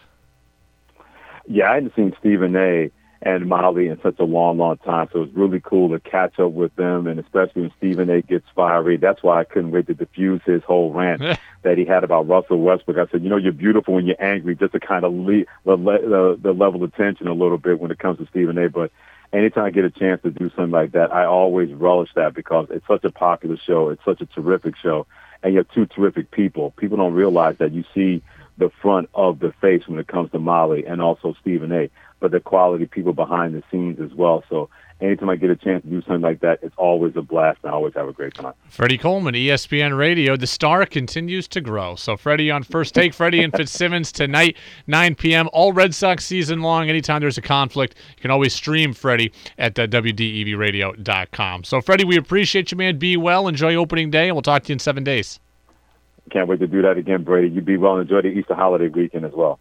Yeah, 1.49 1.71
I 1.71 1.75
hadn't 1.75 1.95
seen 1.97 2.15
Stephen 2.21 2.55
A 2.55 2.91
and 3.27 3.49
Molly 3.49 3.89
in 3.89 4.01
such 4.03 4.21
a 4.21 4.25
long, 4.25 4.57
long 4.57 4.77
time. 4.79 5.09
So 5.13 5.19
it 5.19 5.27
was 5.27 5.35
really 5.35 5.61
cool 5.61 5.89
to 5.89 5.99
catch 5.99 6.39
up 6.39 6.53
with 6.53 6.75
them, 6.77 7.09
and 7.09 7.19
especially 7.19 7.63
when 7.63 7.73
Stephen 7.77 8.09
A. 8.09 8.23
gets 8.23 8.47
fiery. 8.55 8.99
That's 8.99 9.21
why 9.21 9.41
I 9.41 9.45
couldn't 9.45 9.73
wait 9.73 9.89
to 9.89 9.95
diffuse 9.95 10.41
his 10.47 10.63
whole 10.63 10.93
rant 10.93 11.21
that 11.63 11.77
he 11.77 11.85
had 11.85 12.05
about 12.05 12.29
Russell 12.29 12.61
Westbrook. 12.61 12.97
I 12.97 13.11
said, 13.11 13.25
you 13.25 13.29
know, 13.29 13.37
you're 13.37 13.53
beautiful 13.53 13.95
when 13.95 14.07
you're 14.07 14.23
angry, 14.23 14.55
just 14.55 14.75
to 14.75 14.81
kind 14.81 15.05
of 15.05 15.13
lead 15.13 15.49
the, 15.65 15.77
the, 15.77 16.39
the 16.41 16.53
level 16.53 16.85
of 16.85 16.95
tension 16.95 17.27
a 17.27 17.33
little 17.33 17.59
bit 17.59 17.81
when 17.81 17.91
it 17.91 17.99
comes 17.99 18.19
to 18.19 18.29
Stephen 18.29 18.59
A. 18.59 18.69
But 18.69 18.93
anytime 19.33 19.65
I 19.65 19.71
get 19.71 19.85
a 19.85 19.91
chance 19.91 20.23
to 20.23 20.31
do 20.31 20.49
something 20.51 20.71
like 20.71 20.93
that, 20.93 21.13
I 21.13 21.25
always 21.25 21.73
relish 21.73 22.11
that 22.15 22.33
because 22.33 22.69
it's 22.71 22.87
such 22.87 23.03
a 23.03 23.11
popular 23.11 23.57
show. 23.57 23.89
It's 23.89 24.05
such 24.05 24.21
a 24.21 24.27
terrific 24.27 24.77
show, 24.77 25.05
and 25.43 25.53
you 25.53 25.59
have 25.59 25.71
two 25.71 25.87
terrific 25.87 26.31
people. 26.31 26.71
People 26.77 26.99
don't 26.99 27.15
realize 27.15 27.57
that 27.59 27.73
you 27.73 27.83
see 27.93 28.23
the 28.57 28.71
front 28.81 29.09
of 29.15 29.41
the 29.41 29.53
face 29.61 29.87
when 29.89 29.99
it 29.99 30.07
comes 30.07 30.31
to 30.31 30.39
Molly 30.39 30.87
and 30.87 31.03
also 31.03 31.35
Stephen 31.41 31.73
A 31.73 31.91
but 32.21 32.31
the 32.31 32.41
quality 32.41 32.87
people 32.87 33.13
behind 33.13 33.55
the 33.55 33.63
scenes 33.71 34.01
as 34.01 34.13
well. 34.15 34.43
So 34.49 34.69
anytime 35.01 35.29
I 35.29 35.37
get 35.37 35.51
a 35.51 35.57
chance 35.57 35.83
to 35.85 35.91
do 35.91 36.01
something 36.03 36.23
like 36.23 36.41
that, 36.41 36.61
it's 36.63 36.75
always 36.79 37.15
a 37.17 37.23
blast, 37.23 37.59
and 37.63 37.71
I 37.71 37.75
always 37.75 37.95
have 37.95 38.09
a 38.09 38.13
great 38.13 38.35
time. 38.35 38.55
Freddie 38.69 38.99
Coleman, 38.99 39.35
ESPN 39.35 39.97
Radio. 39.97 40.37
The 40.37 40.47
star 40.47 40.87
continues 40.87 41.47
to 41.49 41.61
grow. 41.61 41.95
So 41.95 42.17
Freddie 42.17 42.51
on 42.51 42.63
First 42.63 42.95
Take, 42.95 43.13
Freddie 43.13 43.43
and 43.43 43.53
Fitzsimmons 43.53 44.13
tonight, 44.13 44.57
9 44.87 45.15
p.m. 45.17 45.49
All 45.53 45.73
Red 45.73 45.95
Sox 45.95 46.25
season 46.25 46.63
long. 46.63 46.89
Anytime 46.89 47.21
there's 47.21 47.39
a 47.39 47.43
conflict, 47.43 47.95
you 48.17 48.23
can 48.23 48.31
always 48.31 48.55
stream 48.55 48.93
Freddie 48.95 49.33
at 49.59 49.79
uh, 49.79 49.87
WDEVradio.com. 49.87 51.65
So 51.65 51.81
Freddie, 51.81 52.05
we 52.05 52.17
appreciate 52.17 52.71
you, 52.71 52.79
man. 52.79 52.99
Be 52.99 53.17
well. 53.17 53.49
Enjoy 53.49 53.75
opening 53.75 54.11
day, 54.11 54.29
and 54.29 54.35
we'll 54.35 54.43
talk 54.43 54.65
to 54.65 54.69
you 54.71 54.75
in 54.75 54.79
seven 54.79 55.05
days. 55.05 55.39
Can't 56.31 56.49
wait 56.49 56.59
to 56.59 56.67
do 56.67 56.83
that 56.83 56.97
again, 56.97 57.23
Brady. 57.23 57.49
You 57.49 57.61
be 57.61 57.77
well. 57.77 57.99
Enjoy 57.99 58.21
the 58.21 58.29
Easter 58.29 58.55
holiday 58.55 58.89
weekend 58.89 59.25
as 59.25 59.33
well. 59.33 59.61